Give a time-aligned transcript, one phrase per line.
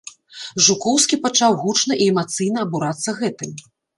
[0.67, 3.51] Жукоўскі пачаў гучна і эмацыйна абурацца гэтым.